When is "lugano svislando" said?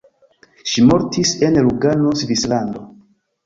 1.67-2.87